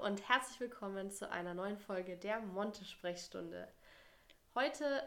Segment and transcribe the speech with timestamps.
[0.00, 3.68] und herzlich willkommen zu einer neuen Folge der Monte-Sprechstunde.
[4.54, 5.06] Heute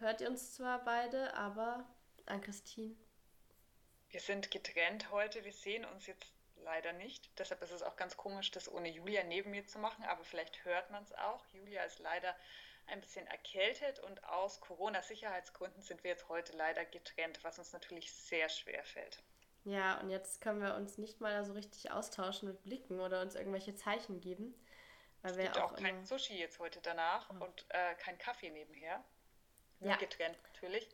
[0.00, 1.88] hört ihr uns zwar beide, aber
[2.26, 2.94] an Christine.
[4.10, 7.30] Wir sind getrennt heute, wir sehen uns jetzt leider nicht.
[7.38, 10.62] Deshalb ist es auch ganz komisch, das ohne Julia neben mir zu machen, aber vielleicht
[10.66, 11.42] hört man es auch.
[11.54, 12.36] Julia ist leider
[12.86, 18.12] ein bisschen erkältet und aus Corona-Sicherheitsgründen sind wir jetzt heute leider getrennt, was uns natürlich
[18.12, 19.22] sehr schwer fällt.
[19.64, 23.34] Ja, und jetzt können wir uns nicht mal so richtig austauschen mit Blicken oder uns
[23.34, 24.54] irgendwelche Zeichen geben.
[25.22, 27.44] Weil es wir gibt auch, auch kein Sushi jetzt heute danach oh.
[27.44, 29.02] und äh, kein Kaffee nebenher.
[29.80, 29.96] Ja.
[29.96, 30.88] getrennt natürlich.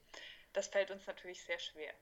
[0.53, 1.93] Das fällt uns natürlich sehr schwer.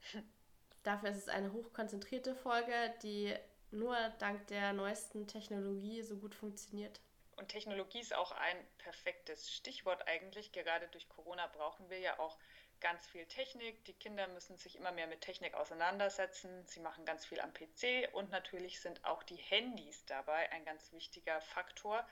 [0.83, 3.35] Dafür ist es eine hochkonzentrierte Folge, die
[3.71, 7.01] nur dank der neuesten Technologie so gut funktioniert.
[7.39, 10.51] Und Technologie ist auch ein perfektes Stichwort eigentlich.
[10.51, 12.37] Gerade durch Corona brauchen wir ja auch
[12.81, 13.85] ganz viel Technik.
[13.85, 16.67] Die Kinder müssen sich immer mehr mit Technik auseinandersetzen.
[16.67, 20.93] Sie machen ganz viel am PC und natürlich sind auch die Handys dabei ein ganz
[20.93, 22.05] wichtiger Faktor,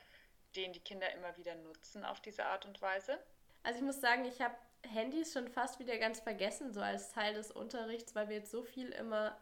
[0.54, 3.18] den die Kinder immer wieder nutzen auf diese Art und Weise.
[3.64, 7.34] Also ich muss sagen, ich habe Handys schon fast wieder ganz vergessen, so als Teil
[7.34, 9.36] des Unterrichts, weil wir jetzt so viel immer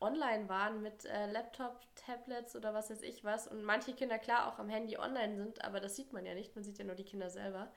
[0.00, 4.52] online waren mit äh, Laptop, Tablets oder was weiß ich was und manche Kinder klar
[4.52, 6.96] auch am Handy online sind, aber das sieht man ja nicht, man sieht ja nur
[6.96, 7.72] die Kinder selber.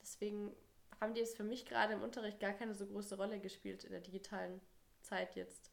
[0.00, 0.54] Deswegen
[1.00, 3.90] haben die jetzt für mich gerade im Unterricht gar keine so große Rolle gespielt in
[3.90, 4.60] der digitalen
[5.02, 5.72] Zeit jetzt.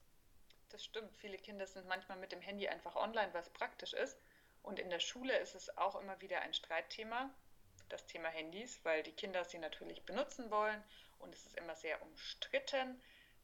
[0.69, 1.15] Das stimmt.
[1.17, 4.17] Viele Kinder sind manchmal mit dem Handy einfach online, was praktisch ist.
[4.61, 7.29] Und in der Schule ist es auch immer wieder ein Streitthema,
[7.89, 10.83] das Thema Handys, weil die Kinder sie natürlich benutzen wollen
[11.19, 13.01] und es ist immer sehr umstritten.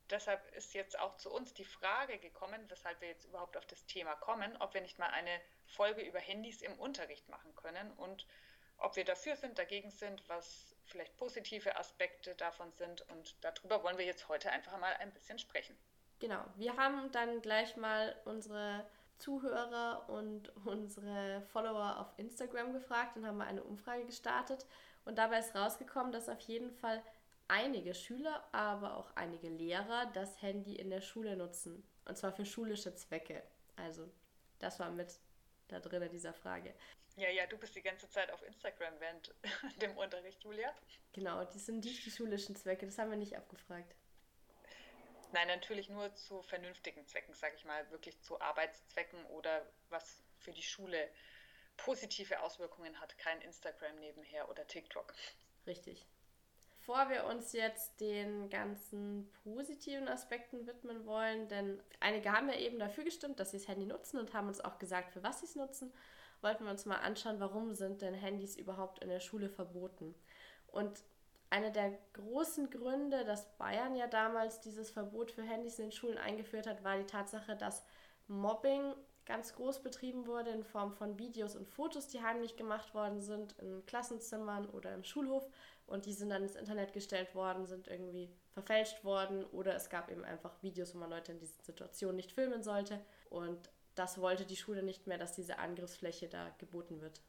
[0.09, 3.85] Deshalb ist jetzt auch zu uns die Frage gekommen, weshalb wir jetzt überhaupt auf das
[3.85, 8.27] Thema kommen, ob wir nicht mal eine Folge über Handys im Unterricht machen können und
[8.77, 13.01] ob wir dafür sind, dagegen sind, was vielleicht positive Aspekte davon sind.
[13.09, 15.75] Und darüber wollen wir jetzt heute einfach mal ein bisschen sprechen.
[16.19, 18.85] Genau, wir haben dann gleich mal unsere
[19.17, 24.65] Zuhörer und unsere Follower auf Instagram gefragt und haben mal eine Umfrage gestartet.
[25.05, 27.01] Und dabei ist rausgekommen, dass auf jeden Fall
[27.47, 31.87] einige Schüler, aber auch einige Lehrer das Handy in der Schule nutzen.
[32.05, 33.43] Und zwar für schulische Zwecke.
[33.75, 34.09] Also,
[34.59, 35.19] das war mit
[35.67, 36.73] da drin in dieser Frage.
[37.17, 39.33] Ja, ja, du bist die ganze Zeit auf Instagram während
[39.81, 40.73] dem Unterricht, Julia.
[41.13, 43.95] Genau, die sind nicht die schulischen Zwecke, das haben wir nicht abgefragt.
[45.31, 50.51] Nein, natürlich nur zu vernünftigen Zwecken, sage ich mal, wirklich zu Arbeitszwecken oder was für
[50.51, 51.09] die Schule
[51.77, 55.13] positive Auswirkungen hat, kein Instagram nebenher oder TikTok.
[55.65, 56.05] Richtig.
[56.85, 62.77] Bevor wir uns jetzt den ganzen positiven Aspekten widmen wollen, denn einige haben ja eben
[62.77, 65.47] dafür gestimmt, dass sie das Handy nutzen und haben uns auch gesagt, für was sie
[65.47, 65.91] es nutzen
[66.45, 70.13] wollten wir uns mal anschauen, warum sind denn Handys überhaupt in der Schule verboten.
[70.67, 71.03] Und
[71.49, 76.17] einer der großen Gründe, dass Bayern ja damals dieses Verbot für Handys in den Schulen
[76.17, 77.83] eingeführt hat, war die Tatsache, dass
[78.27, 78.93] Mobbing
[79.25, 83.53] ganz groß betrieben wurde in Form von Videos und Fotos, die heimlich gemacht worden sind
[83.59, 85.47] in Klassenzimmern oder im Schulhof
[85.87, 90.11] und die sind dann ins Internet gestellt worden, sind irgendwie verfälscht worden oder es gab
[90.11, 94.45] eben einfach Videos, wo man Leute in diesen Situationen nicht filmen sollte und das wollte
[94.45, 97.21] die Schule nicht mehr, dass diese Angriffsfläche da geboten wird.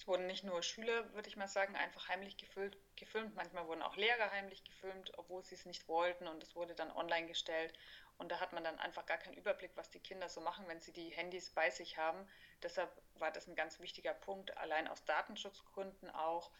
[0.00, 3.34] Es wurden nicht nur Schüler, würde ich mal sagen, einfach heimlich gefilmt, gefilmt.
[3.34, 6.90] Manchmal wurden auch Lehrer heimlich gefilmt, obwohl sie es nicht wollten und es wurde dann
[6.90, 7.74] online gestellt.
[8.20, 10.80] Und da hat man dann einfach gar keinen Überblick, was die Kinder so machen, wenn
[10.80, 12.28] sie die Handys bei sich haben.
[12.62, 16.50] Deshalb war das ein ganz wichtiger Punkt, allein aus Datenschutzgründen auch,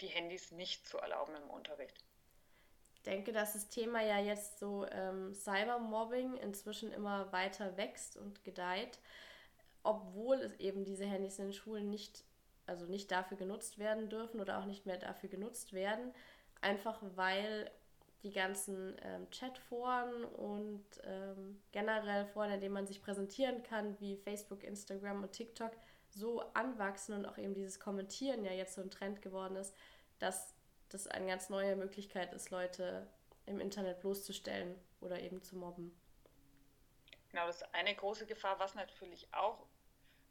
[0.00, 2.04] die Handys nicht zu erlauben im Unterricht
[3.08, 8.98] denke, dass das Thema ja jetzt so ähm, Cybermobbing inzwischen immer weiter wächst und gedeiht,
[9.82, 12.24] obwohl es eben diese Handys in den Schulen nicht,
[12.66, 16.12] also nicht dafür genutzt werden dürfen oder auch nicht mehr dafür genutzt werden,
[16.60, 17.70] einfach weil
[18.22, 24.16] die ganzen ähm, Chatforen und ähm, generell Foren, in denen man sich präsentieren kann, wie
[24.16, 25.72] Facebook, Instagram und TikTok,
[26.10, 29.74] so anwachsen und auch eben dieses Kommentieren ja jetzt so ein Trend geworden ist,
[30.18, 30.54] dass
[30.88, 33.06] das eine ganz neue Möglichkeit ist, Leute
[33.46, 35.96] im Internet bloßzustellen oder eben zu mobben.
[37.30, 39.66] Genau, das ist eine große Gefahr, was natürlich auch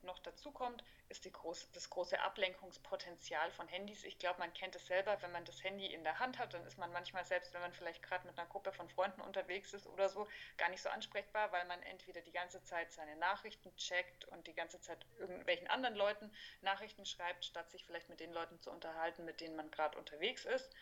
[0.03, 4.03] noch dazu kommt, ist groß, das große Ablenkungspotenzial von Handys.
[4.03, 6.65] Ich glaube, man kennt es selber, wenn man das Handy in der Hand hat, dann
[6.65, 9.88] ist man manchmal, selbst wenn man vielleicht gerade mit einer Gruppe von Freunden unterwegs ist
[9.88, 10.27] oder so,
[10.57, 14.53] gar nicht so ansprechbar, weil man entweder die ganze Zeit seine Nachrichten checkt und die
[14.53, 19.25] ganze Zeit irgendwelchen anderen Leuten Nachrichten schreibt, statt sich vielleicht mit den Leuten zu unterhalten,
[19.25, 20.73] mit denen man gerade unterwegs ist.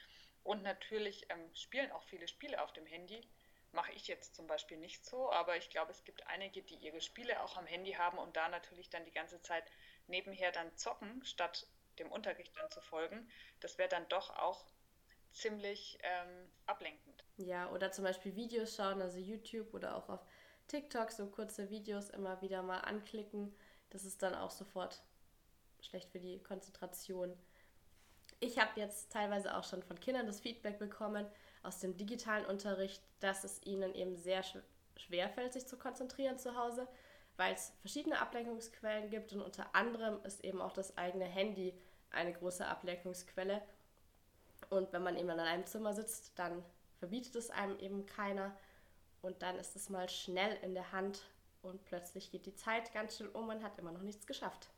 [0.43, 3.27] Und natürlich ähm, spielen auch viele Spiele auf dem Handy
[3.75, 7.01] mache ich jetzt zum Beispiel nicht so, aber ich glaube, es gibt einige, die ihre
[7.01, 9.63] Spiele auch am Handy haben und da natürlich dann die ganze Zeit
[10.07, 11.67] nebenher dann zocken, statt
[11.99, 13.29] dem Unterricht dann zu folgen.
[13.59, 14.65] Das wäre dann doch auch
[15.31, 17.23] ziemlich ähm, ablenkend.
[17.37, 20.25] Ja, oder zum Beispiel Videos schauen, also YouTube oder auch auf
[20.67, 23.55] TikTok so kurze Videos immer wieder mal anklicken.
[23.89, 25.03] Das ist dann auch sofort
[25.81, 27.37] schlecht für die Konzentration.
[28.39, 31.29] Ich habe jetzt teilweise auch schon von Kindern das Feedback bekommen
[31.65, 34.43] aus dem digitalen Unterricht, dass es ihnen eben sehr
[34.95, 36.87] schwer fällt, sich zu konzentrieren zu Hause,
[37.37, 41.73] weil es verschiedene Ablenkungsquellen gibt und unter anderem ist eben auch das eigene Handy
[42.11, 43.61] eine große Ablenkungsquelle.
[44.69, 46.63] Und wenn man eben in einem Zimmer sitzt, dann
[46.97, 48.55] verbietet es einem eben keiner
[49.21, 51.23] und dann ist es mal schnell in der Hand
[51.61, 54.69] und plötzlich geht die Zeit ganz schnell um und hat immer noch nichts geschafft.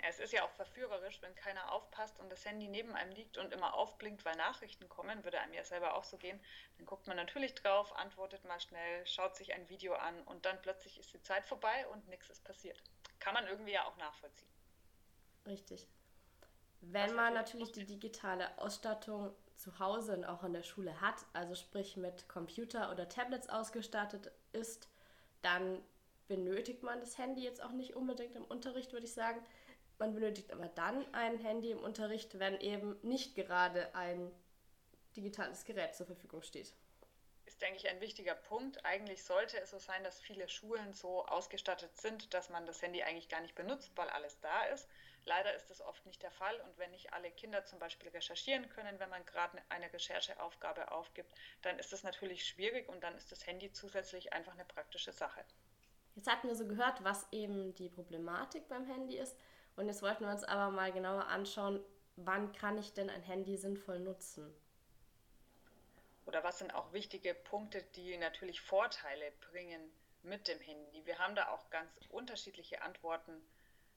[0.00, 3.36] Ja, es ist ja auch verführerisch, wenn keiner aufpasst und das Handy neben einem liegt
[3.36, 6.40] und immer aufblinkt, weil Nachrichten kommen, würde einem ja selber auch so gehen.
[6.76, 10.60] Dann guckt man natürlich drauf, antwortet mal schnell, schaut sich ein Video an und dann
[10.62, 12.80] plötzlich ist die Zeit vorbei und nichts ist passiert.
[13.18, 14.48] Kann man irgendwie ja auch nachvollziehen.
[15.46, 15.88] Richtig.
[16.80, 21.56] Wenn man natürlich die digitale Ausstattung zu Hause und auch in der Schule hat, also
[21.56, 24.88] sprich mit Computer oder Tablets ausgestattet ist,
[25.42, 25.82] dann
[26.28, 29.44] benötigt man das Handy jetzt auch nicht unbedingt im Unterricht, würde ich sagen.
[29.98, 34.30] Man benötigt aber dann ein Handy im Unterricht, wenn eben nicht gerade ein
[35.16, 36.72] digitales Gerät zur Verfügung steht.
[37.46, 38.84] Ist, denke ich, ein wichtiger Punkt.
[38.84, 43.02] Eigentlich sollte es so sein, dass viele Schulen so ausgestattet sind, dass man das Handy
[43.02, 44.88] eigentlich gar nicht benutzt, weil alles da ist.
[45.24, 48.68] Leider ist das oft nicht der Fall und wenn nicht alle Kinder zum Beispiel recherchieren
[48.70, 53.32] können, wenn man gerade eine Rechercheaufgabe aufgibt, dann ist das natürlich schwierig und dann ist
[53.32, 55.44] das Handy zusätzlich einfach eine praktische Sache.
[56.14, 59.36] Jetzt hatten wir so gehört, was eben die Problematik beim Handy ist.
[59.78, 61.80] Und jetzt wollten wir uns aber mal genauer anschauen,
[62.16, 64.52] wann kann ich denn ein Handy sinnvoll nutzen?
[66.26, 69.80] Oder was sind auch wichtige Punkte, die natürlich Vorteile bringen
[70.24, 71.06] mit dem Handy?
[71.06, 73.40] Wir haben da auch ganz unterschiedliche Antworten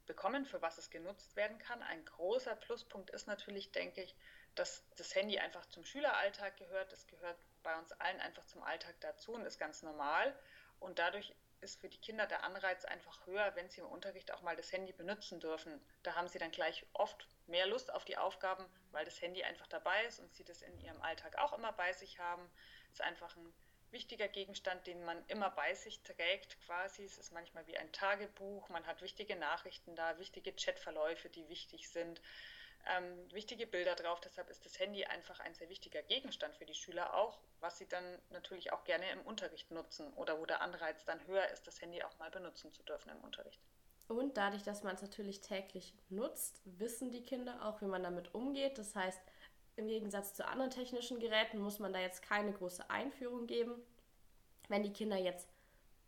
[0.05, 1.81] bekommen, für was es genutzt werden kann.
[1.81, 4.15] Ein großer Pluspunkt ist natürlich, denke ich,
[4.53, 6.91] dass das Handy einfach zum Schüleralltag gehört.
[6.91, 10.37] Das gehört bei uns allen einfach zum Alltag dazu und ist ganz normal.
[10.79, 14.41] Und dadurch ist für die Kinder der Anreiz einfach höher, wenn sie im Unterricht auch
[14.41, 15.79] mal das Handy benutzen dürfen.
[16.03, 19.67] Da haben sie dann gleich oft mehr Lust auf die Aufgaben, weil das Handy einfach
[19.67, 22.49] dabei ist und sie das in ihrem Alltag auch immer bei sich haben.
[22.87, 23.53] Es ist einfach ein
[23.91, 27.03] wichtiger Gegenstand, den man immer bei sich trägt quasi.
[27.03, 28.69] Es ist manchmal wie ein Tagebuch.
[28.69, 32.21] Man hat wichtige Nachrichten da, wichtige Chatverläufe, die wichtig sind
[32.87, 34.19] ähm, wichtige Bilder drauf.
[34.21, 37.87] Deshalb ist das Handy einfach ein sehr wichtiger Gegenstand für die Schüler auch, was sie
[37.87, 41.81] dann natürlich auch gerne im Unterricht nutzen oder wo der Anreiz dann höher ist, das
[41.81, 43.59] Handy auch mal benutzen zu dürfen im Unterricht.
[44.07, 48.33] Und dadurch, dass man es natürlich täglich nutzt, wissen die Kinder auch, wie man damit
[48.35, 48.77] umgeht.
[48.77, 49.21] Das heißt,
[49.77, 53.75] im Gegensatz zu anderen technischen Geräten muss man da jetzt keine große Einführung geben.
[54.67, 55.47] Wenn die Kinder jetzt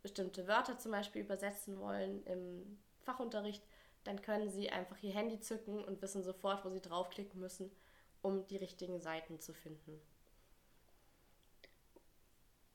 [0.02, 3.62] bestimmte Wörter zum Beispiel übersetzen wollen im Fachunterricht,
[4.04, 7.74] dann können sie einfach ihr Handy zücken und wissen sofort, wo sie draufklicken müssen,
[8.22, 10.00] um die richtigen Seiten zu finden.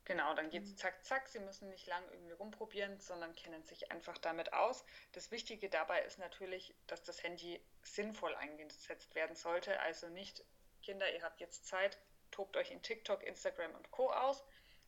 [0.10, 1.28] Genau, dann geht es zack, zack.
[1.30, 4.84] Sie müssen nicht lang irgendwie rumprobieren, sondern kennen sich einfach damit aus.
[5.12, 9.80] Das Wichtige dabei ist natürlich, dass das Handy sinnvoll eingesetzt werden sollte.
[9.82, 10.44] Also nicht,
[10.82, 12.00] Kinder, ihr habt jetzt Zeit,
[12.32, 14.12] tobt euch in TikTok, Instagram und Co.
[14.12, 14.44] aus,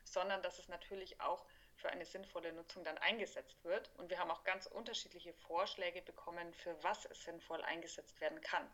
[0.06, 1.46] sondern dass es natürlich auch
[1.82, 3.90] für eine sinnvolle Nutzung dann eingesetzt wird.
[3.98, 8.68] Und wir haben auch ganz unterschiedliche Vorschläge bekommen, für was es sinnvoll eingesetzt werden kann.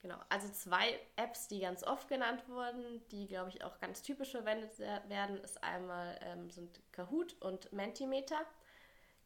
[0.00, 4.30] Genau, also zwei Apps, die ganz oft genannt wurden, die, glaube ich, auch ganz typisch
[4.30, 8.40] verwendet werden, ist einmal ähm, sind Kahoot und Mentimeter.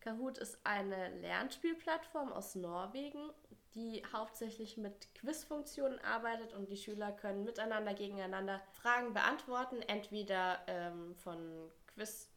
[0.01, 3.31] Kahoot ist eine Lernspielplattform aus Norwegen,
[3.75, 11.15] die hauptsächlich mit Quizfunktionen arbeitet und die Schüler können miteinander, gegeneinander Fragen beantworten, entweder ähm,
[11.17, 12.32] von Quiz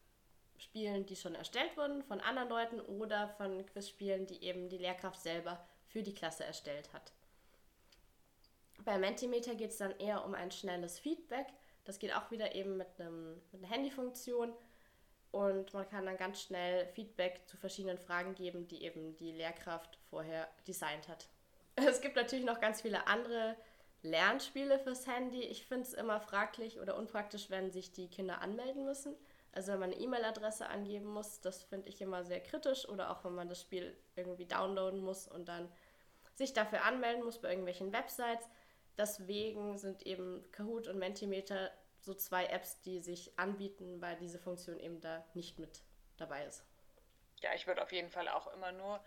[0.58, 5.22] Spielen, die schon erstellt wurden von anderen Leuten oder von Quizspielen, die eben die Lehrkraft
[5.22, 7.14] selber für die Klasse erstellt hat.
[8.84, 11.48] Bei Mentimeter geht es dann eher um ein schnelles Feedback.
[11.86, 14.54] Das geht auch wieder eben mit, einem, mit einer Handyfunktion
[15.32, 19.98] und man kann dann ganz schnell Feedback zu verschiedenen Fragen geben, die eben die Lehrkraft
[20.10, 21.28] vorher designt hat.
[21.76, 23.58] Es gibt natürlich noch ganz viele andere
[24.02, 25.42] Lernspiele fürs Handy.
[25.42, 29.14] Ich finde es immer fraglich oder unpraktisch, wenn sich die Kinder anmelden müssen.
[29.56, 32.88] Also wenn man eine E-Mail-Adresse angeben muss, das finde ich immer sehr kritisch.
[32.88, 35.72] Oder auch wenn man das Spiel irgendwie downloaden muss und dann
[36.36, 38.48] sich dafür anmelden muss bei irgendwelchen Websites.
[38.98, 41.72] Deswegen sind eben Kahoot und Mentimeter
[42.02, 45.82] so zwei Apps, die sich anbieten, weil diese Funktion eben da nicht mit
[46.18, 46.64] dabei ist.
[47.42, 49.04] Ja, ich würde auf jeden Fall auch immer nur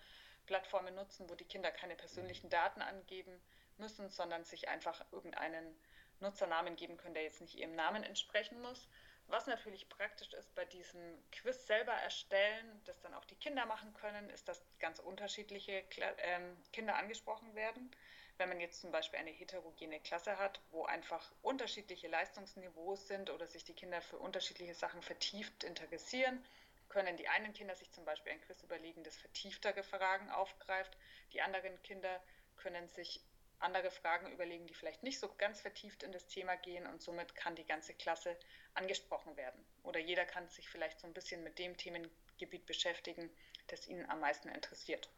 [0.46, 3.38] Plattformen nutzen, wo die Kinder keine persönlichen Daten angeben
[3.76, 5.76] müssen, sondern sich einfach irgendeinen
[6.20, 8.88] Nutzernamen geben können, der jetzt nicht ihrem Namen entsprechen muss.
[9.28, 13.92] Was natürlich praktisch ist bei diesem Quiz selber erstellen, das dann auch die Kinder machen
[13.92, 15.84] können, ist, dass ganz unterschiedliche
[16.18, 17.94] ähm, Kinder angesprochen werden.
[18.38, 23.46] Wenn man jetzt zum Beispiel eine heterogene Klasse hat, wo einfach unterschiedliche Leistungsniveaus sind oder
[23.46, 26.42] sich die Kinder für unterschiedliche Sachen vertieft interessieren,
[26.88, 30.96] können die einen Kinder sich zum Beispiel ein Quiz überlegen, das vertieftere Fragen aufgreift.
[31.32, 32.22] Die anderen Kinder
[32.56, 33.20] können sich
[33.60, 37.34] andere Fragen überlegen, die vielleicht nicht so ganz vertieft in das Thema gehen und somit
[37.34, 38.36] kann die ganze Klasse
[38.74, 39.64] angesprochen werden.
[39.82, 43.30] Oder jeder kann sich vielleicht so ein bisschen mit dem Themengebiet beschäftigen,
[43.66, 45.10] das ihn am meisten interessiert.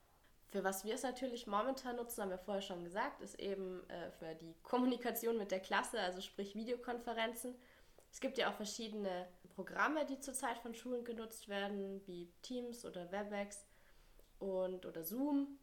[0.48, 4.10] Für was wir es natürlich momentan nutzen, haben wir vorher schon gesagt, ist eben äh,
[4.12, 7.54] für die Kommunikation mit der Klasse, also sprich Videokonferenzen.
[8.10, 13.12] Es gibt ja auch verschiedene Programme, die zurzeit von Schulen genutzt werden, wie Teams oder
[13.12, 13.64] WebEx
[14.40, 15.59] und oder Zoom.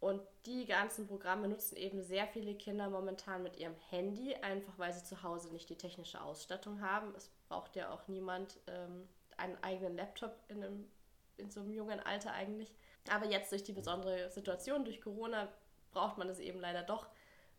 [0.00, 4.92] Und die ganzen Programme nutzen eben sehr viele Kinder momentan mit ihrem Handy, einfach weil
[4.94, 7.14] sie zu Hause nicht die technische Ausstattung haben.
[7.14, 10.90] Es braucht ja auch niemand ähm, einen eigenen Laptop in, einem,
[11.36, 12.72] in so einem jungen Alter eigentlich.
[13.10, 15.48] Aber jetzt durch die besondere Situation, durch Corona,
[15.92, 17.06] braucht man es eben leider doch.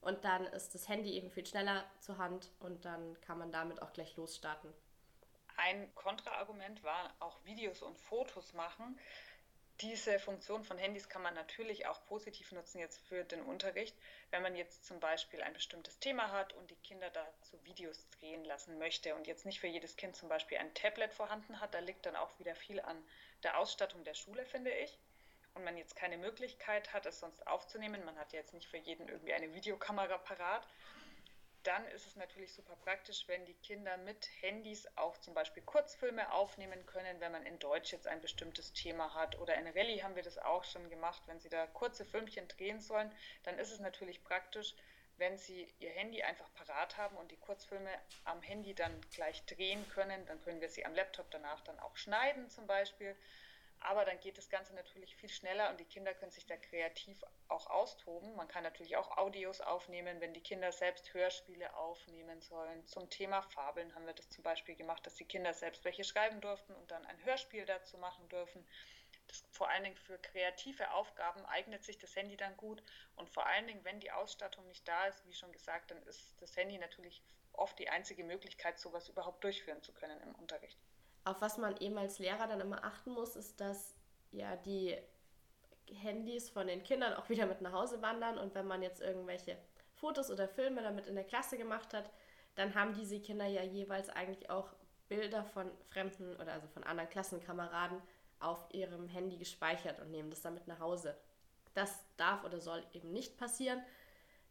[0.02, 3.84] Und dann ist das Handy eben viel schneller zur Hand und dann kann man damit
[3.84, 4.74] auch gleich losstarten.
[5.58, 8.98] Ein Kontraargument war auch Videos und Fotos machen.
[9.82, 13.98] Diese Funktion von Handys kann man natürlich auch positiv nutzen jetzt für den Unterricht,
[14.30, 18.46] wenn man jetzt zum Beispiel ein bestimmtes Thema hat und die Kinder dazu Videos drehen
[18.46, 21.74] lassen möchte und jetzt nicht für jedes Kind zum Beispiel ein Tablet vorhanden hat.
[21.74, 23.04] Da liegt dann auch wieder viel an
[23.42, 25.00] der Ausstattung der Schule, finde ich.
[25.56, 29.10] Und man jetzt keine Möglichkeit hat, es sonst aufzunehmen, man hat jetzt nicht für jeden
[29.10, 30.66] irgendwie eine Videokamera parat,
[31.64, 36.32] dann ist es natürlich super praktisch, wenn die Kinder mit Handys auch zum Beispiel Kurzfilme
[36.32, 39.38] aufnehmen können, wenn man in Deutsch jetzt ein bestimmtes Thema hat.
[39.40, 42.80] Oder in Rallye haben wir das auch schon gemacht, wenn sie da kurze Filmchen drehen
[42.80, 43.12] sollen,
[43.44, 44.76] dann ist es natürlich praktisch,
[45.18, 47.92] wenn sie ihr Handy einfach parat haben und die Kurzfilme
[48.24, 51.96] am Handy dann gleich drehen können, dann können wir sie am Laptop danach dann auch
[51.96, 53.16] schneiden zum Beispiel.
[53.84, 57.24] Aber dann geht das Ganze natürlich viel schneller und die Kinder können sich da kreativ
[57.48, 58.36] auch austoben.
[58.36, 62.86] Man kann natürlich auch Audios aufnehmen, wenn die Kinder selbst Hörspiele aufnehmen sollen.
[62.86, 66.42] Zum Thema Fabeln haben wir das zum Beispiel gemacht, dass die Kinder selbst welche schreiben
[66.42, 68.64] durften und dann ein Hörspiel dazu machen dürfen.
[69.28, 72.84] Das, vor allen Dingen für kreative Aufgaben eignet sich das Handy dann gut.
[73.16, 76.40] Und vor allen Dingen, wenn die Ausstattung nicht da ist, wie schon gesagt, dann ist
[76.40, 77.24] das Handy natürlich
[77.54, 80.78] oft die einzige Möglichkeit, sowas überhaupt durchführen zu können im Unterricht
[81.24, 83.96] auf was man eben als Lehrer dann immer achten muss, ist, dass
[84.32, 84.98] ja die
[85.94, 89.58] Handys von den Kindern auch wieder mit nach Hause wandern und wenn man jetzt irgendwelche
[89.94, 92.10] Fotos oder Filme damit in der Klasse gemacht hat,
[92.56, 94.74] dann haben diese Kinder ja jeweils eigentlich auch
[95.10, 98.02] Bilder von fremden oder also von anderen Klassenkameraden
[98.40, 101.16] auf ihrem Handy gespeichert und nehmen das damit nach Hause.
[101.74, 103.82] Das darf oder soll eben nicht passieren.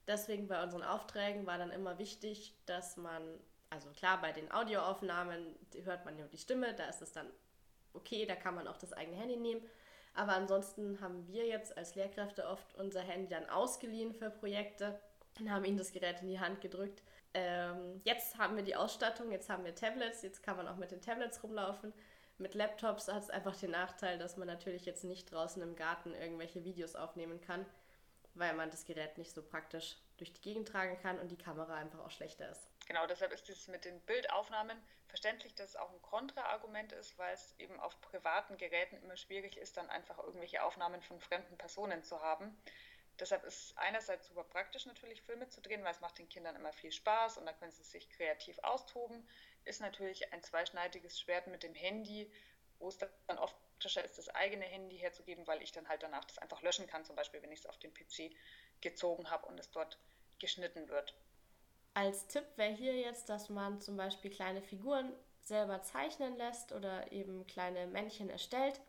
[0.07, 3.23] Deswegen bei unseren Aufträgen war dann immer wichtig, dass man
[3.71, 7.27] also klar, bei den Audioaufnahmen hört man ja die Stimme, da ist es dann
[7.95, 9.63] okay, da kann man auch das eigene Handy nehmen.
[10.15, 14.99] Aber ansonsten haben wir jetzt als Lehrkräfte oft unser Handy dann ausgeliehen für Projekte
[15.39, 17.03] und haben ihnen das Gerät in die Hand gedrückt.
[17.33, 20.91] Ähm, jetzt haben wir die Ausstattung, jetzt haben wir Tablets, jetzt kann man auch mit
[20.91, 21.93] den Tablets rumlaufen.
[22.39, 26.15] Mit Laptops hat es einfach den Nachteil, dass man natürlich jetzt nicht draußen im Garten
[26.15, 27.65] irgendwelche Videos aufnehmen kann,
[28.35, 31.75] weil man das Gerät nicht so praktisch durch die Gegend tragen kann und die Kamera
[31.75, 32.70] einfach auch schlechter ist.
[32.91, 37.33] Genau, deshalb ist es mit den Bildaufnahmen verständlich, dass es auch ein Kontraargument ist, weil
[37.33, 42.03] es eben auf privaten Geräten immer schwierig ist, dann einfach irgendwelche Aufnahmen von fremden Personen
[42.03, 42.61] zu haben.
[43.21, 46.57] Deshalb ist es einerseits super praktisch natürlich Filme zu drehen, weil es macht den Kindern
[46.57, 49.25] immer viel Spaß und da können sie sich kreativ austoben.
[49.65, 52.29] Ist natürlich ein zweischneidiges Schwert mit dem Handy,
[52.81, 56.25] wo es dann oft praktischer ist, das eigene Handy herzugeben, weil ich dann halt danach
[56.25, 58.35] das einfach löschen kann, zum Beispiel wenn ich es auf den PC
[58.81, 59.97] gezogen habe und es dort
[60.41, 61.15] geschnitten wird.
[61.95, 67.11] Als Tipp wäre hier jetzt, dass man zum Beispiel kleine Figuren selber zeichnen lässt oder
[67.13, 68.81] eben kleine Männchen erstellt.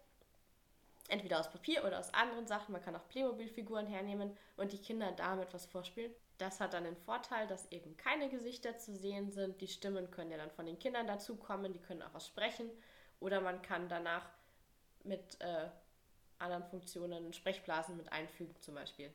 [1.08, 2.72] Entweder aus Papier oder aus anderen Sachen.
[2.72, 6.13] Man kann auch Playmobil-Figuren hernehmen und die Kinder damit was vorspielen.
[6.38, 9.60] Das hat dann den Vorteil, dass eben keine Gesichter zu sehen sind.
[9.62, 12.70] Die Stimmen können ja dann von den Kindern dazukommen, die können auch was sprechen.
[13.20, 14.27] Oder man kann danach
[15.03, 15.70] mit äh,
[16.39, 19.12] anderen Funktionen Sprechblasen mit einfügen zum Beispiel.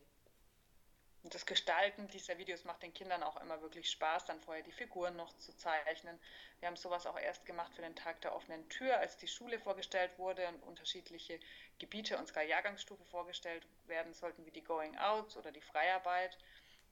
[1.26, 4.70] Und das Gestalten dieser Videos macht den Kindern auch immer wirklich Spaß, dann vorher die
[4.70, 6.20] Figuren noch zu zeichnen.
[6.60, 9.58] Wir haben sowas auch erst gemacht für den Tag der offenen Tür, als die Schule
[9.58, 11.40] vorgestellt wurde und unterschiedliche
[11.80, 16.38] Gebiete unserer Jahrgangsstufe vorgestellt werden sollten, wie die Going Out oder die Freiarbeit.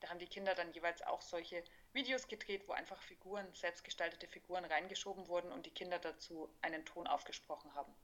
[0.01, 1.63] Da haben die Kinder dann jeweils auch solche
[1.93, 7.07] Videos gedreht, wo einfach Figuren, selbstgestaltete Figuren reingeschoben wurden und die Kinder dazu einen Ton
[7.07, 7.95] aufgesprochen haben.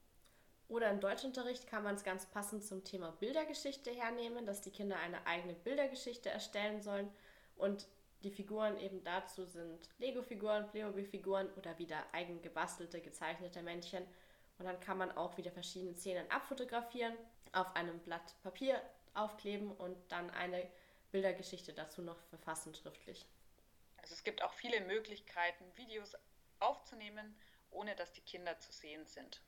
[0.72, 4.96] Oder im Deutschunterricht kann man es ganz passend zum Thema Bildergeschichte hernehmen, dass die Kinder
[5.00, 7.12] eine eigene Bildergeschichte erstellen sollen
[7.58, 7.90] und
[8.24, 14.06] die Figuren eben dazu sind Lego-Figuren, Playmobil-Figuren oder wieder eigen gebastelte, gezeichnete Männchen.
[14.60, 17.18] Und dann kann man auch wieder verschiedene Szenen abfotografieren,
[17.52, 18.82] auf einem Blatt Papier
[19.14, 20.66] aufkleben und dann eine
[21.12, 23.26] Bildergeschichte dazu noch verfassen schriftlich.
[23.98, 26.16] Also es gibt auch viele Möglichkeiten, Videos
[26.62, 27.36] aufzunehmen,
[27.72, 29.42] ohne dass die Kinder zu sehen sind.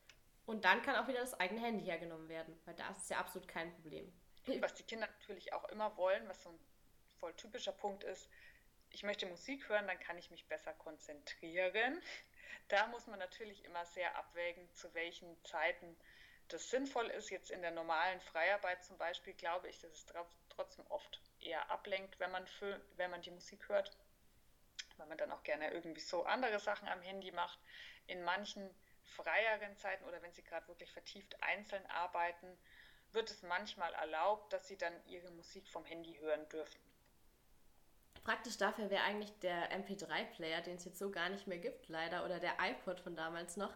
[0.46, 3.18] Und dann kann auch wieder das eigene Handy hergenommen werden, weil da ist es ja
[3.18, 4.12] absolut kein Problem.
[4.60, 6.58] Was die Kinder natürlich auch immer wollen, was so ein
[7.18, 8.28] voll typischer Punkt ist,
[8.90, 12.00] ich möchte Musik hören, dann kann ich mich besser konzentrieren.
[12.68, 15.94] Da muss man natürlich immer sehr abwägen, zu welchen Zeiten
[16.48, 17.28] das sinnvoll ist.
[17.28, 20.06] Jetzt in der normalen Freiarbeit zum Beispiel glaube ich, dass es
[20.48, 23.94] trotzdem oft eher ablenkt, wenn man, für, wenn man die Musik hört,
[24.96, 27.58] weil man dann auch gerne irgendwie so andere Sachen am Handy macht.
[28.06, 28.70] In manchen
[29.04, 32.58] freieren Zeiten oder wenn sie gerade wirklich vertieft einzeln arbeiten,
[33.12, 36.80] wird es manchmal erlaubt, dass sie dann ihre Musik vom Handy hören dürfen.
[38.24, 42.24] Praktisch dafür wäre eigentlich der MP3-Player, den es jetzt so gar nicht mehr gibt, leider,
[42.24, 43.74] oder der iPod von damals noch.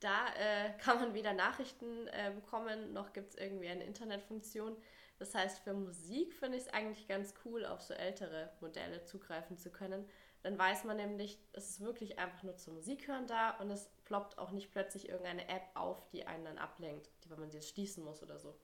[0.00, 4.76] Da äh, kann man weder Nachrichten äh, bekommen, noch gibt es irgendwie eine Internetfunktion.
[5.18, 9.56] Das heißt, für Musik finde ich es eigentlich ganz cool, auf so ältere Modelle zugreifen
[9.56, 10.06] zu können.
[10.46, 13.90] Dann weiß man nämlich, es ist wirklich einfach nur zur Musik hören da und es
[14.04, 17.56] ploppt auch nicht plötzlich irgendeine App auf, die einen dann ablenkt, die, wenn man sie
[17.56, 18.56] jetzt schließen muss oder so.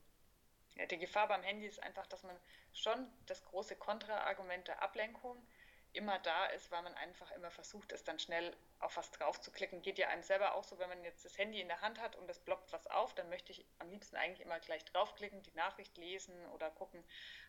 [0.75, 2.37] Ja, die Gefahr beim Handy ist einfach, dass man
[2.71, 5.45] schon das große Kontraargument der Ablenkung
[5.91, 9.51] immer da ist, weil man einfach immer versucht, es dann schnell auf was drauf zu
[9.51, 9.81] klicken.
[9.81, 12.15] Geht ja einem selber auch so, wenn man jetzt das Handy in der Hand hat
[12.15, 15.53] und es blockt was auf, dann möchte ich am liebsten eigentlich immer gleich draufklicken, die
[15.55, 17.03] Nachricht lesen oder gucken,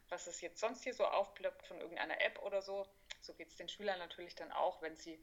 [0.08, 2.86] was es jetzt sonst hier so aufploppt von irgendeiner App oder so.
[3.24, 5.18] So geht es den Schülern natürlich dann auch, wenn sie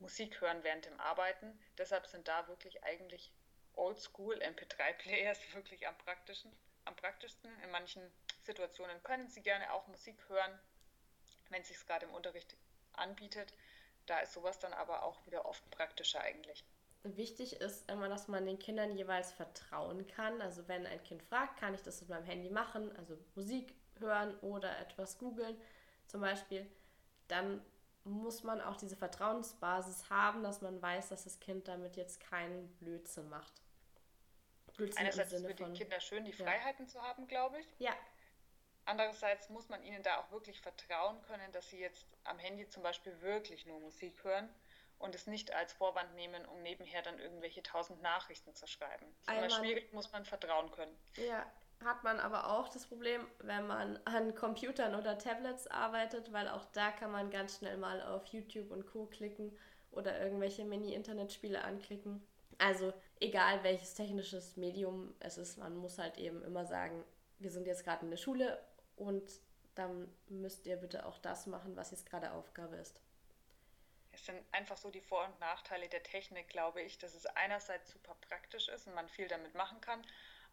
[0.00, 1.56] Musik hören während dem Arbeiten.
[1.78, 3.32] Deshalb sind da wirklich eigentlich
[3.74, 6.52] Oldschool MP3-Players wirklich am, praktischen,
[6.84, 7.50] am praktischsten.
[7.62, 8.02] In manchen
[8.42, 10.58] Situationen können sie gerne auch Musik hören,
[11.50, 12.56] wenn es sich gerade im Unterricht
[12.94, 13.54] anbietet.
[14.06, 16.64] Da ist sowas dann aber auch wieder oft praktischer eigentlich.
[17.04, 20.40] Wichtig ist immer, dass man den Kindern jeweils vertrauen kann.
[20.42, 24.36] Also wenn ein Kind fragt, kann ich das mit meinem Handy machen, also Musik hören
[24.40, 25.60] oder etwas googeln
[26.08, 26.66] zum Beispiel,
[27.28, 27.64] dann
[28.04, 32.68] muss man auch diese Vertrauensbasis haben, dass man weiß, dass das Kind damit jetzt keinen
[32.78, 33.52] Blödsinn macht.
[34.76, 36.90] Blödsinn Einerseits ist es für die Kinder schön, die Freiheiten ja.
[36.90, 37.66] zu haben, glaube ich.
[37.78, 37.92] Ja,
[38.84, 42.82] Andererseits muss man ihnen da auch wirklich vertrauen können, dass sie jetzt am Handy zum
[42.82, 44.52] Beispiel wirklich nur Musik hören
[44.98, 49.06] und es nicht als Vorwand nehmen, um nebenher dann irgendwelche tausend Nachrichten zu schreiben.
[49.28, 50.96] Immer schwierig, muss man vertrauen können.
[51.16, 51.46] Ja,
[51.84, 56.64] hat man aber auch das Problem, wenn man an Computern oder Tablets arbeitet, weil auch
[56.72, 59.06] da kann man ganz schnell mal auf YouTube und Co.
[59.06, 59.56] klicken
[59.90, 62.26] oder irgendwelche Mini-Internetspiele anklicken.
[62.58, 67.04] Also egal welches technisches Medium es ist, man muss halt eben immer sagen,
[67.38, 68.62] wir sind jetzt gerade in der Schule
[68.96, 69.22] und
[69.74, 73.00] dann müsst ihr bitte auch das machen, was jetzt gerade Aufgabe ist.
[74.12, 77.90] Es sind einfach so die Vor- und Nachteile der Technik, glaube ich, dass es einerseits
[77.90, 80.02] super praktisch ist und man viel damit machen kann.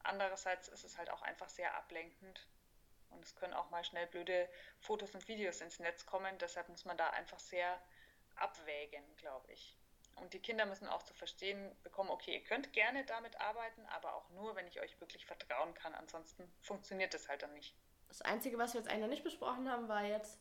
[0.03, 2.47] Andererseits ist es halt auch einfach sehr ablenkend.
[3.09, 4.47] Und es können auch mal schnell blöde
[4.79, 6.37] Fotos und Videos ins Netz kommen.
[6.37, 7.81] Deshalb muss man da einfach sehr
[8.35, 9.77] abwägen, glaube ich.
[10.15, 14.15] Und die Kinder müssen auch zu verstehen bekommen, okay, ihr könnt gerne damit arbeiten, aber
[14.15, 15.93] auch nur, wenn ich euch wirklich vertrauen kann.
[15.95, 17.75] Ansonsten funktioniert das halt dann nicht.
[18.07, 20.39] Das Einzige, was wir jetzt eigentlich noch nicht besprochen haben, war jetzt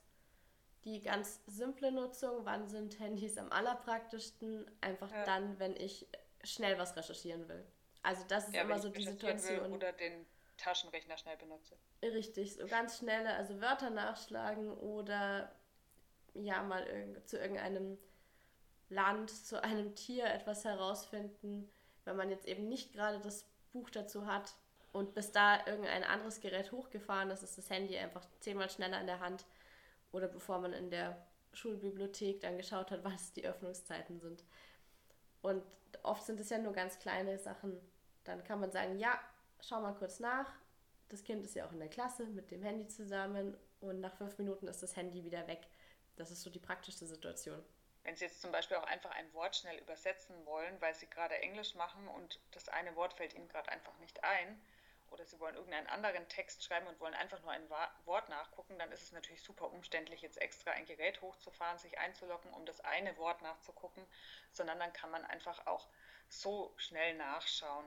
[0.85, 2.45] die ganz simple Nutzung.
[2.45, 4.71] Wann sind Handys am allerpraktischsten?
[4.81, 5.25] Einfach ja.
[5.25, 6.07] dann, wenn ich
[6.45, 7.65] schnell was recherchieren will.
[8.03, 9.73] Also das ist ja, immer so die Situation.
[9.73, 11.77] oder den Taschenrechner schnell benutze.
[12.03, 15.53] Richtig, so ganz schnelle, also Wörter nachschlagen oder
[16.35, 17.99] ja mal irg zu irgendeinem
[18.89, 21.71] Land, zu einem Tier etwas herausfinden,
[22.05, 24.55] wenn man jetzt eben nicht gerade das Buch dazu hat,
[24.93, 29.07] und bis da irgendein anderes Gerät hochgefahren ist, ist das Handy einfach zehnmal schneller in
[29.07, 29.45] der Hand.
[30.13, 34.45] Oder bevor man in der Schulbibliothek dann geschaut hat, was die Öffnungszeiten sind.
[35.43, 35.63] Und
[36.03, 37.79] oft sind es ja nur ganz kleine Sachen.
[38.25, 39.19] Dann kann man sagen, ja,
[39.61, 40.51] schau mal kurz nach.
[41.09, 44.37] Das Kind ist ja auch in der Klasse mit dem Handy zusammen und nach fünf
[44.39, 45.67] Minuten ist das Handy wieder weg.
[46.17, 47.63] Das ist so die praktischste Situation.
[48.05, 51.37] Wenn Sie jetzt zum Beispiel auch einfach ein Wort schnell übersetzen wollen, weil Sie gerade
[51.37, 54.61] Englisch machen und das eine Wort fällt Ihnen gerade einfach nicht ein,
[55.11, 58.93] oder Sie wollen irgendeinen anderen Text schreiben und wollen einfach nur ein Wort nachgucken, dann
[58.93, 63.17] ist es natürlich super umständlich, jetzt extra ein Gerät hochzufahren, sich einzuloggen, um das eine
[63.17, 64.07] Wort nachzugucken,
[64.53, 65.89] sondern dann kann man einfach auch
[66.29, 67.87] so schnell nachschauen.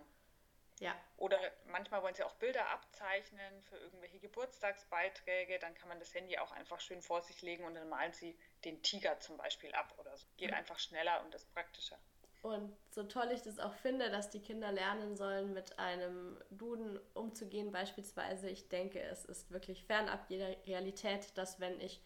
[0.79, 0.95] Ja.
[1.17, 6.39] Oder manchmal wollen Sie auch Bilder abzeichnen für irgendwelche Geburtstagsbeiträge, dann kann man das Handy
[6.39, 9.93] auch einfach schön vor sich legen und dann malen Sie den Tiger zum Beispiel ab
[9.99, 10.25] oder so.
[10.37, 10.57] Geht mhm.
[10.57, 11.99] einfach schneller und ist praktischer.
[12.41, 16.99] Und so toll ich das auch finde, dass die Kinder lernen sollen, mit einem Duden
[17.13, 22.01] umzugehen, beispielsweise, ich denke, es ist wirklich fernab jeder Realität, dass wenn ich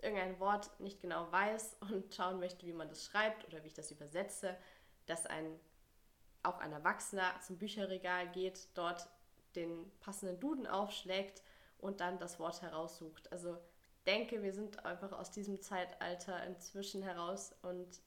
[0.00, 3.74] irgendein Wort nicht genau weiß und schauen möchte, wie man das schreibt oder wie ich
[3.74, 4.56] das übersetze,
[5.06, 5.60] dass ein
[6.44, 9.08] auch ein Erwachsener zum Bücherregal geht, dort
[9.56, 11.42] den passenden Duden aufschlägt
[11.78, 13.32] und dann das Wort heraussucht.
[13.32, 13.56] Also
[14.06, 18.00] denke, wir sind einfach aus diesem Zeitalter inzwischen heraus und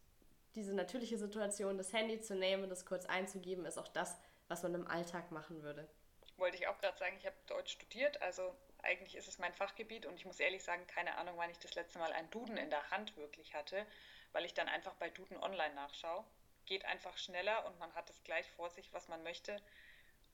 [0.57, 4.73] diese natürliche Situation, das Handy zu nehmen, das kurz einzugeben, ist auch das, was man
[4.73, 5.87] im Alltag machen würde.
[6.35, 10.05] Wollte ich auch gerade sagen, ich habe Deutsch studiert, also eigentlich ist es mein Fachgebiet
[10.07, 12.71] und ich muss ehrlich sagen, keine Ahnung, wann ich das letzte Mal einen Duden in
[12.71, 13.85] der Hand wirklich hatte,
[14.33, 16.25] weil ich dann einfach bei Duden online nachschaue.
[16.65, 19.61] Geht einfach schneller und man hat es gleich vor sich, was man möchte.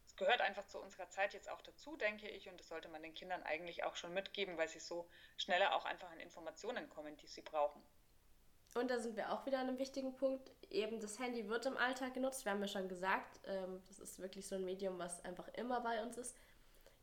[0.06, 3.04] Es gehört einfach zu unserer Zeit jetzt auch dazu, denke ich, und das sollte man
[3.04, 7.18] den Kindern eigentlich auch schon mitgeben, weil sie so schneller auch einfach an Informationen kommen,
[7.18, 7.84] die sie brauchen.
[8.76, 10.52] Und da sind wir auch wieder an einem wichtigen Punkt.
[10.70, 12.46] Eben das Handy wird im Alltag genutzt.
[12.46, 15.82] Wir haben ja schon gesagt, ähm, das ist wirklich so ein Medium, was einfach immer
[15.82, 16.36] bei uns ist.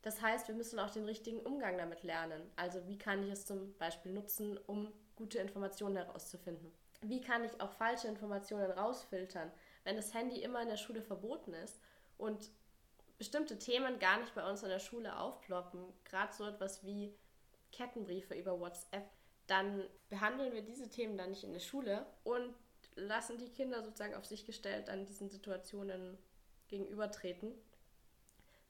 [0.03, 2.51] Das heißt, wir müssen auch den richtigen Umgang damit lernen.
[2.57, 6.73] Also wie kann ich es zum Beispiel nutzen, um gute Informationen herauszufinden?
[7.03, 9.51] Wie kann ich auch falsche Informationen rausfiltern,
[9.85, 11.81] wenn das Handy immer in der Schule verboten ist
[12.19, 12.51] und
[13.19, 17.15] bestimmte Themen gar nicht bei uns in der Schule aufploppen, gerade so etwas wie
[17.71, 19.11] Kettenbriefe über WhatsApp,
[19.51, 22.55] dann behandeln wir diese Themen dann nicht in der Schule und
[22.95, 26.19] lassen die Kinder sozusagen auf sich gestellt an diesen Situationen
[26.69, 27.55] gegenübertreten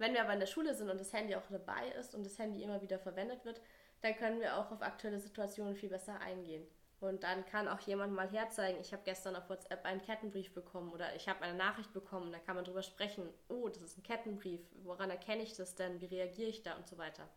[0.00, 2.38] wenn wir aber in der Schule sind und das Handy auch dabei ist und das
[2.38, 3.60] Handy immer wieder verwendet wird,
[4.00, 6.66] dann können wir auch auf aktuelle Situationen viel besser eingehen.
[7.00, 10.90] Und dann kann auch jemand mal herzeigen, ich habe gestern auf WhatsApp einen Kettenbrief bekommen
[10.90, 14.02] oder ich habe eine Nachricht bekommen, da kann man drüber sprechen, oh, das ist ein
[14.02, 17.28] Kettenbrief, woran erkenne ich das denn, wie reagiere ich da und so weiter.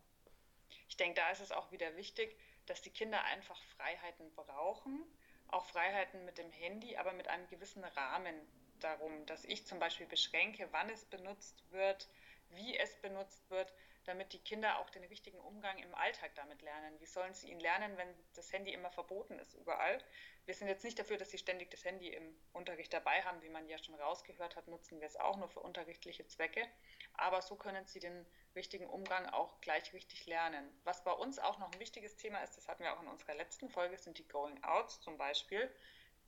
[0.94, 5.04] Ich denke, da ist es auch wieder wichtig, dass die Kinder einfach Freiheiten brauchen,
[5.48, 8.36] auch Freiheiten mit dem Handy, aber mit einem gewissen Rahmen
[8.80, 12.08] darum, dass ich zum Beispiel beschränke, wann es benutzt wird,
[12.50, 13.74] wie es benutzt wird,
[14.06, 17.00] damit die Kinder auch den richtigen Umgang im Alltag damit lernen.
[17.00, 20.04] Wie sollen sie ihn lernen, wenn das Handy immer verboten ist überall?
[20.46, 23.50] Wir sind jetzt nicht dafür, dass sie ständig das Handy im Unterricht dabei haben, wie
[23.50, 26.68] man ja schon rausgehört hat, nutzen wir es auch nur für unterrichtliche Zwecke.
[27.14, 30.70] Aber so können sie den richtigen Umgang auch gleich richtig lernen.
[30.84, 33.36] Was bei uns auch noch ein wichtiges Thema ist, das hatten wir auch in unserer
[33.36, 35.74] letzten Folge, sind die Going Outs zum Beispiel.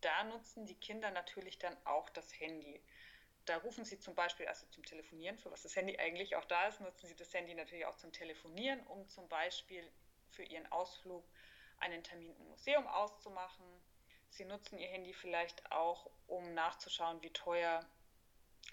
[0.01, 2.81] Da nutzen die Kinder natürlich dann auch das Handy.
[3.45, 6.67] Da rufen Sie zum Beispiel, also zum Telefonieren, für was das Handy eigentlich auch da
[6.67, 9.91] ist, nutzen Sie das Handy natürlich auch zum Telefonieren, um zum Beispiel
[10.31, 11.23] für Ihren Ausflug
[11.77, 13.65] einen Termin im Museum auszumachen.
[14.29, 17.88] Sie nutzen Ihr Handy vielleicht auch, um nachzuschauen, wie teuer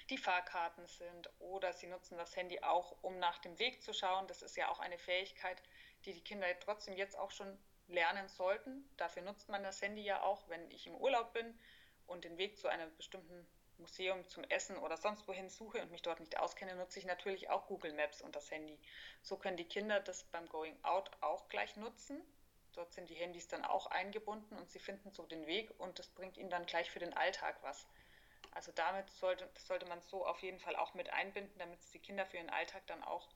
[0.09, 1.29] die Fahrkarten sind.
[1.39, 4.27] Oder Sie nutzen das Handy auch, um nach dem Weg zu schauen.
[4.27, 5.63] Das ist ja auch eine Fähigkeit,
[6.05, 7.59] die die Kinder trotzdem jetzt auch schon
[7.89, 8.89] lernen sollten.
[8.97, 11.59] Dafür nutzt man das Handy ja auch, wenn ich im Urlaub bin
[12.07, 13.47] und den Weg zu einer bestimmten
[13.79, 17.51] Museum zum Essen oder sonst wohin suche und mich dort nicht auskenne, nutze ich natürlich
[17.51, 18.79] auch Google Maps und das Handy.
[19.23, 22.23] So können die Kinder das beim Going Out auch gleich nutzen.
[22.75, 26.09] Dort sind die Handys dann auch eingebunden und sie finden so den Weg und das
[26.09, 27.87] bringt ihnen dann gleich für den Alltag was.
[28.53, 31.99] Also damit sollte, sollte man so auf jeden Fall auch mit einbinden, damit es die
[31.99, 33.29] Kinder für ihren Alltag dann auch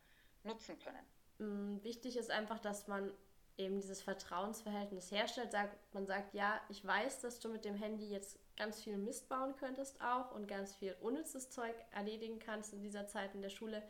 [0.43, 1.07] nutzen können.
[1.39, 3.13] Mm, wichtig ist einfach, dass man
[3.57, 5.53] eben dieses Vertrauensverhältnis herstellt.
[5.53, 9.29] Sagt, man sagt, ja, ich weiß, dass du mit dem Handy jetzt ganz viel Mist
[9.29, 13.51] bauen könntest auch und ganz viel unnützes Zeug erledigen kannst in dieser Zeit in der
[13.51, 13.83] Schule.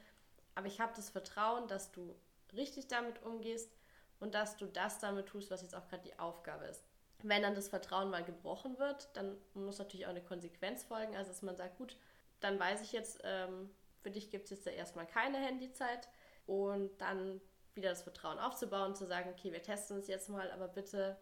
[0.54, 2.14] Aber ich habe das Vertrauen, dass du
[2.52, 3.76] richtig damit umgehst
[4.20, 6.84] und dass du das damit tust, was jetzt auch gerade die Aufgabe ist.
[7.22, 11.16] Wenn dann das Vertrauen mal gebrochen wird, dann muss natürlich auch eine Konsequenz folgen.
[11.16, 11.96] Also dass man sagt, gut,
[12.40, 13.70] dann weiß ich jetzt, ähm,
[14.02, 16.08] für dich gibt es jetzt erstmal keine Handyzeit
[16.46, 17.40] und dann
[17.74, 21.16] wieder das Vertrauen aufzubauen, zu sagen, okay, wir testen es jetzt mal, aber bitte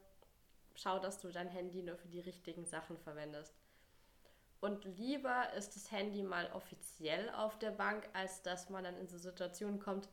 [0.74, 3.54] schau, dass du dein Handy nur für die richtigen Sachen verwendest.
[4.60, 9.08] Und lieber ist das Handy mal offiziell auf der Bank, als dass man dann in
[9.08, 10.08] so Situationen kommt,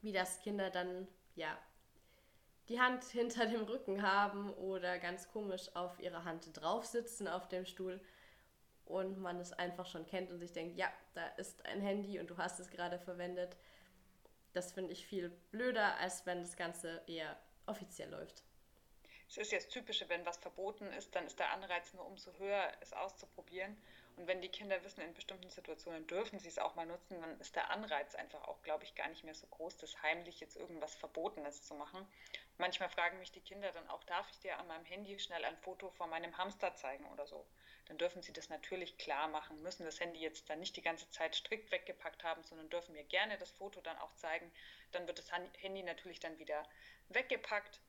[0.00, 1.58] wie das Kinder dann, ja,
[2.68, 7.48] die Hand hinter dem Rücken haben oder ganz komisch auf ihrer Hand drauf sitzen auf
[7.48, 8.00] dem Stuhl
[8.84, 12.30] und man es einfach schon kennt und sich denkt, ja, da ist ein Handy und
[12.30, 13.56] du hast es gerade verwendet.
[14.52, 17.36] Das finde ich viel blöder, als wenn das Ganze eher
[17.66, 18.44] offiziell läuft
[19.32, 22.30] es ist ja das Typische, wenn was verboten ist, dann ist der Anreiz nur umso
[22.38, 23.74] höher, es auszuprobieren.
[24.18, 27.40] Und wenn die Kinder wissen, in bestimmten Situationen dürfen sie es auch mal nutzen, dann
[27.40, 30.56] ist der Anreiz einfach auch, glaube ich, gar nicht mehr so groß, das heimlich jetzt
[30.56, 32.06] irgendwas Verbotenes zu machen.
[32.58, 35.56] Manchmal fragen mich die Kinder dann auch, darf ich dir an meinem Handy schnell ein
[35.56, 37.46] Foto von meinem Hamster zeigen oder so?
[37.86, 41.10] Dann dürfen sie das natürlich klar machen, müssen das Handy jetzt dann nicht die ganze
[41.10, 44.52] Zeit strikt weggepackt haben, sondern dürfen mir gerne das Foto dann auch zeigen.
[44.90, 46.68] Dann wird das Handy natürlich dann wieder
[47.08, 47.80] weggepackt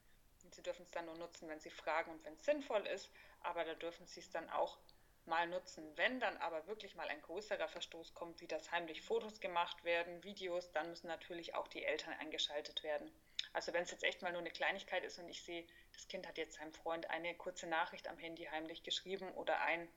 [0.54, 3.12] Sie dürfen es dann nur nutzen, wenn Sie fragen und wenn es sinnvoll ist,
[3.42, 4.78] aber da dürfen Sie es dann auch
[5.26, 5.86] mal nutzen.
[5.96, 10.24] Wenn dann aber wirklich mal ein größerer Verstoß kommt, wie das heimlich Fotos gemacht werden,
[10.24, 13.12] Videos, dann müssen natürlich auch die Eltern eingeschaltet werden.
[13.54, 16.28] Also wenn es jetzt echt mal nur eine Kleinigkeit ist und ich sehe, das Kind
[16.28, 19.88] hat jetzt seinem Freund eine kurze Nachricht am Handy heimlich geschrieben oder ein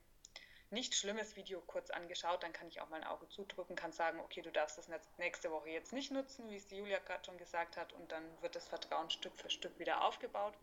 [0.71, 4.21] nicht schlimmes Video kurz angeschaut, dann kann ich auch mal ein Auge zudrücken, kann sagen,
[4.21, 7.39] okay, du darfst das nächste Woche jetzt nicht nutzen, wie es die Julia gerade schon
[7.39, 10.55] gesagt hat, und dann wird das Vertrauen Stück für Stück wieder aufgebaut.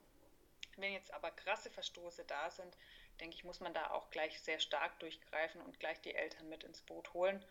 [0.76, 2.76] Wenn jetzt aber krasse Verstoße da sind,
[3.20, 6.64] denke ich, muss man da auch gleich sehr stark durchgreifen und gleich die Eltern mit
[6.64, 7.44] ins Boot holen,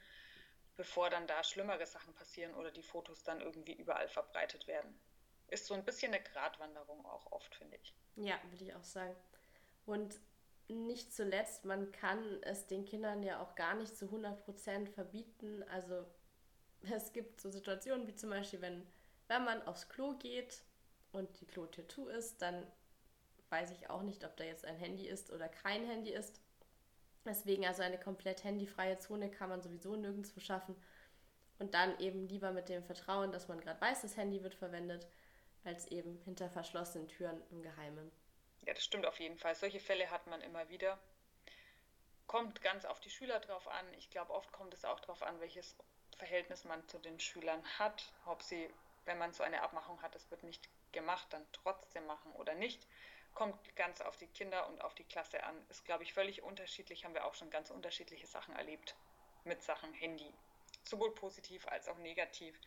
[0.76, 4.98] bevor dann da schlimmere Sachen passieren oder die Fotos dann irgendwie überall verbreitet werden.
[5.48, 7.94] Ist so ein bisschen eine Gratwanderung auch oft, finde ich.
[8.16, 9.14] Ja, würde ich auch sagen.
[9.86, 10.18] Und
[10.68, 15.62] nicht zuletzt, man kann es den Kindern ja auch gar nicht zu 100% verbieten.
[15.64, 16.04] Also
[16.90, 18.86] es gibt so Situationen wie zum Beispiel, wenn,
[19.28, 20.62] wenn man aufs Klo geht
[21.12, 22.66] und die Klotür zu ist, dann
[23.50, 26.40] weiß ich auch nicht, ob da jetzt ein Handy ist oder kein Handy ist.
[27.24, 30.74] Deswegen also eine komplett handyfreie Zone kann man sowieso nirgendwo schaffen.
[31.58, 35.06] Und dann eben lieber mit dem Vertrauen, dass man gerade weiß, das Handy wird verwendet,
[35.64, 38.10] als eben hinter verschlossenen Türen im Geheimen.
[38.64, 39.54] Ja, das stimmt auf jeden Fall.
[39.54, 40.98] Solche Fälle hat man immer wieder.
[42.26, 43.94] Kommt ganz auf die Schüler drauf an.
[43.94, 45.76] Ich glaube, oft kommt es auch darauf an, welches
[46.16, 48.12] Verhältnis man zu den Schülern hat.
[48.26, 48.72] Ob sie,
[49.04, 52.86] wenn man so eine Abmachung hat, es wird nicht gemacht, dann trotzdem machen oder nicht.
[53.34, 55.56] Kommt ganz auf die Kinder und auf die Klasse an.
[55.68, 57.04] Ist, glaube ich, völlig unterschiedlich.
[57.04, 58.94] Haben wir auch schon ganz unterschiedliche Sachen erlebt
[59.44, 60.32] mit Sachen Handy.
[60.84, 62.58] Sowohl positiv als auch negativ.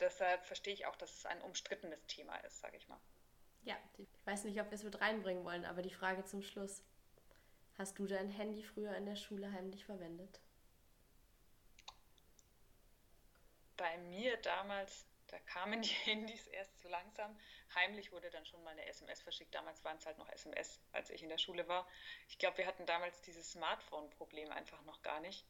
[0.00, 3.00] Deshalb verstehe ich auch, dass es ein umstrittenes Thema ist, sage ich mal.
[3.64, 6.82] Ja, ich weiß nicht, ob wir es mit reinbringen wollen, aber die Frage zum Schluss.
[7.78, 10.40] Hast du dein Handy früher in der Schule heimlich verwendet?
[13.76, 17.36] Bei mir damals, da kamen die Handys erst so langsam.
[17.74, 19.54] Heimlich wurde dann schon mal eine SMS verschickt.
[19.54, 21.88] Damals waren es halt noch SMS, als ich in der Schule war.
[22.28, 25.44] Ich glaube, wir hatten damals dieses Smartphone-Problem einfach noch gar nicht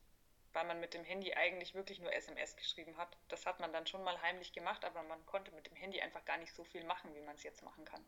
[0.54, 3.16] weil man mit dem Handy eigentlich wirklich nur SMS geschrieben hat.
[3.28, 6.24] Das hat man dann schon mal heimlich gemacht, aber man konnte mit dem Handy einfach
[6.24, 8.04] gar nicht so viel machen, wie man es jetzt machen kann.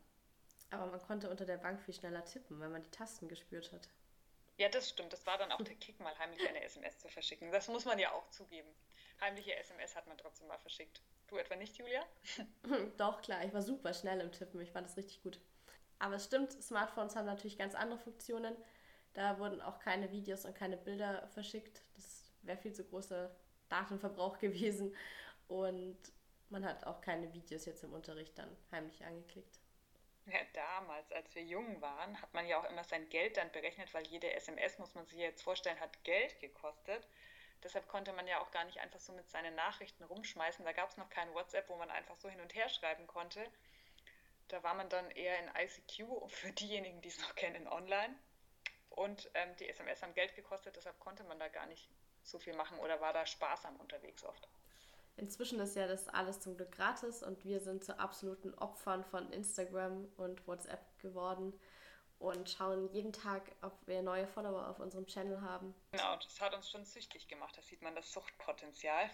[0.71, 3.89] Aber man konnte unter der Bank viel schneller tippen, weil man die Tasten gespürt hat.
[4.57, 5.13] Ja, das stimmt.
[5.13, 7.51] Das war dann auch der Kick, mal heimlich eine SMS zu verschicken.
[7.51, 8.69] Das muss man ja auch zugeben.
[9.21, 11.01] Heimliche SMS hat man trotzdem mal verschickt.
[11.27, 12.03] Du etwa nicht, Julia?
[12.97, 13.43] Doch, klar.
[13.45, 14.59] Ich war super schnell im Tippen.
[14.61, 15.39] Ich fand das richtig gut.
[15.99, 18.55] Aber es stimmt, Smartphones haben natürlich ganz andere Funktionen.
[19.13, 21.81] Da wurden auch keine Videos und keine Bilder verschickt.
[21.95, 22.16] Das
[22.47, 23.35] wäre viel zu großer
[23.69, 24.95] Datenverbrauch gewesen.
[25.47, 25.97] Und
[26.49, 29.59] man hat auch keine Videos jetzt im Unterricht dann heimlich angeklickt.
[30.25, 33.93] Ja, damals, als wir jung waren, hat man ja auch immer sein Geld dann berechnet,
[33.93, 37.07] weil jede SMS, muss man sich jetzt vorstellen, hat Geld gekostet.
[37.63, 40.65] Deshalb konnte man ja auch gar nicht einfach so mit seinen Nachrichten rumschmeißen.
[40.65, 43.41] Da gab es noch kein WhatsApp, wo man einfach so hin und her schreiben konnte.
[44.49, 48.13] Da war man dann eher in ICQ, für diejenigen, die es noch kennen, online.
[48.89, 51.89] Und ähm, die SMS haben Geld gekostet, deshalb konnte man da gar nicht
[52.29, 54.47] so viel machen oder war da sparsam unterwegs oft?
[55.17, 59.31] Inzwischen ist ja das alles zum Glück gratis und wir sind zu absoluten Opfern von
[59.33, 61.59] Instagram und WhatsApp geworden
[62.19, 65.73] und schauen jeden Tag, ob wir neue Follower auf unserem Channel haben.
[65.91, 67.57] Genau, das hat uns schon süchtig gemacht.
[67.57, 69.09] Da sieht man das Suchtpotenzial.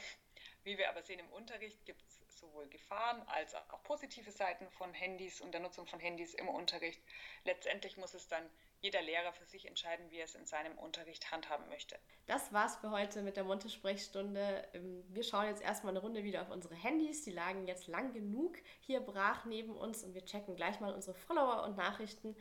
[0.63, 4.93] Wie wir aber sehen im Unterricht gibt es sowohl Gefahren als auch positive Seiten von
[4.93, 7.01] Handys und der Nutzung von Handys im Unterricht.
[7.45, 8.49] Letztendlich muss es dann
[8.83, 11.97] jeder Lehrer für sich entscheiden, wie er es in seinem Unterricht handhaben möchte.
[12.27, 14.67] Das war's für heute mit der Monte-Sprechstunde.
[14.73, 17.23] Ähm, wir schauen jetzt erstmal eine Runde wieder auf unsere Handys.
[17.23, 21.15] Die lagen jetzt lang genug hier brach neben uns und wir checken gleich mal unsere
[21.15, 22.35] Follower und Nachrichten.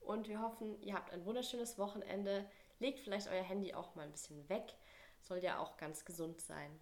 [0.00, 2.48] Und wir hoffen, ihr habt ein wunderschönes Wochenende.
[2.78, 4.74] Legt vielleicht euer Handy auch mal ein bisschen weg.
[5.22, 6.78] Soll ja auch ganz gesund sein.